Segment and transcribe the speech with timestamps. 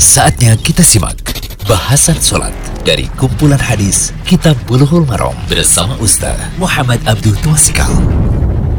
[0.00, 1.20] Saatnya kita simak
[1.68, 2.56] bahasan sholat
[2.88, 7.92] dari kumpulan hadis Kitab Bulughul Maram bersama Ustaz Muhammad Abdul Twasikal.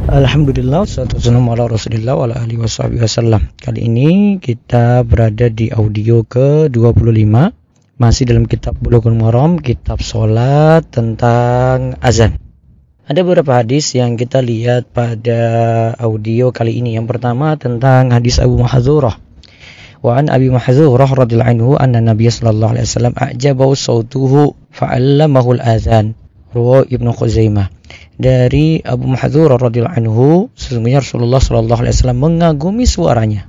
[0.09, 2.57] Alhamdulillah, salatu wassalamu ala rasulillah wa alihi
[2.97, 7.33] wasallam Kali ini kita berada di audio ke-25
[8.01, 12.41] Masih dalam kitab Bulughul Maram, kitab sholat tentang azan.
[13.05, 15.37] Ada beberapa hadis yang kita lihat pada
[16.01, 16.97] audio kali ini.
[16.97, 19.29] Yang pertama tentang hadis Abu Mahzurah
[20.01, 26.17] Wa an Abi Mahzurah radhiyallahu anhu anna Nabiy sallallahu alaihi wasallam a'jabahu sautuhu fa'allamahu al-azan
[26.51, 27.69] Ruwa Ibnu Khuzaimah
[28.17, 33.47] dari Abu Mahdzur radhiyallahu anhu sesungguhnya Rasulullah sallallahu alaihi wasallam mengagumi suaranya.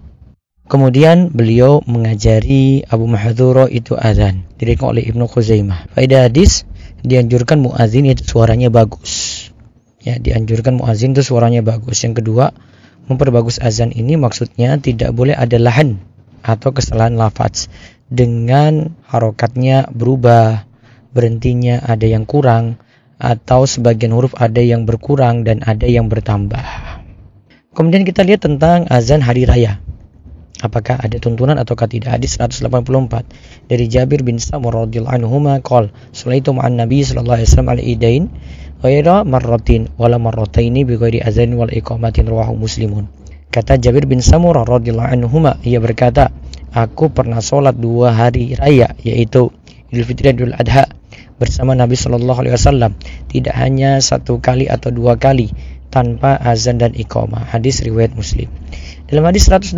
[0.71, 5.93] Kemudian beliau mengajari Abu Mahdzur itu azan diriwayatkan oleh Ibnu Khuzaimah.
[5.93, 6.69] Faedah hadis
[7.03, 9.49] dianjurkan muazin itu suaranya bagus.
[10.05, 12.01] Ya, dianjurkan muazin itu suaranya bagus.
[12.07, 12.55] Yang kedua,
[13.11, 16.12] memperbagus azan ini maksudnya tidak boleh ada lahan
[16.43, 17.71] atau kesalahan lafaz
[18.13, 20.69] dengan harokatnya berubah,
[21.17, 22.77] berhentinya ada yang kurang
[23.23, 26.61] atau sebagian huruf ada yang berkurang dan ada yang bertambah.
[27.73, 29.81] Kemudian kita lihat tentang azan hari raya.
[30.63, 32.15] Apakah ada tuntunan ataukah tidak?
[32.15, 32.71] Hadis 184
[33.67, 38.23] dari Jabir bin Samurah radhiyallahu anhu qol Sulaitu ma'an Nabi sallallahu alaihi wasallam al-idain
[38.79, 43.11] ghaira marratin wala marrataini bi ghairi azan wal iqamatin rawahu Muslimun.
[43.51, 46.31] Kata Jabir bin Samurah radhiyallahu anhu ia berkata,
[46.73, 49.53] aku pernah sholat dua hari raya yaitu
[49.93, 50.89] Idul Fitri dan Idul Adha
[51.37, 52.97] bersama Nabi Shallallahu Alaihi Wasallam.
[53.29, 55.53] Tidak hanya satu kali atau dua kali
[55.93, 57.45] tanpa azan dan iqamah.
[57.53, 58.49] Hadis riwayat Muslim.
[59.13, 59.77] Dalam hadis 185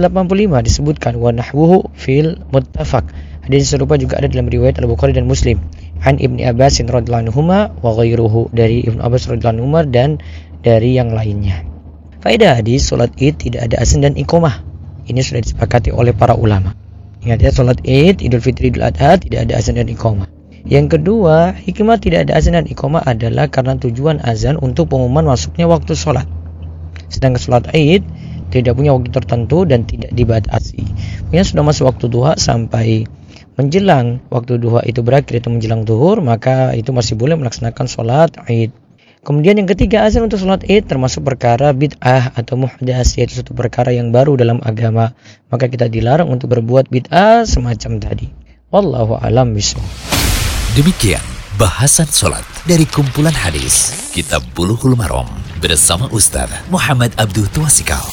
[0.63, 3.11] disebutkan wa nahwuhu fil muttafaq.
[3.43, 5.59] Hadis serupa juga ada dalam riwayat Al Bukhari dan Muslim.
[6.07, 7.43] An Ibni Abbas radhiyallahu anhu
[7.83, 10.23] wa ghairuhu dari Ibnu Abbas radhiyallahu anhu dan
[10.63, 11.67] dari yang lainnya.
[12.23, 14.63] Faedah hadis salat Id tidak ada azan dan iqamah.
[15.11, 16.84] Ini sudah disepakati oleh para ulama
[17.25, 20.29] Ingat ya, salat Id, Idul Fitri, Idul Adha tidak ada azan dan iqamah.
[20.69, 25.65] Yang kedua, hikmah tidak ada azan dan iqamah adalah karena tujuan azan untuk pengumuman masuknya
[25.65, 26.29] waktu sholat.
[27.09, 28.05] Sedangkan sholat Id
[28.53, 30.85] tidak punya waktu tertentu dan tidak dibatasi.
[31.33, 33.09] Punya sudah masuk waktu duha sampai
[33.57, 38.84] menjelang waktu duha itu berakhir atau menjelang duhur, maka itu masih boleh melaksanakan sholat Id.
[39.25, 43.89] Kemudian yang ketiga azan untuk sholat id termasuk perkara bid'ah atau muhdas yaitu satu perkara
[43.89, 45.17] yang baru dalam agama.
[45.49, 48.29] Maka kita dilarang untuk berbuat bid'ah semacam tadi.
[48.69, 49.89] Wallahu alam bishawab.
[50.77, 51.25] Demikian
[51.57, 58.05] bahasan sholat dari kumpulan hadis Kitab Buluhul Marom bersama Ustaz Muhammad Abdul Tuasikal.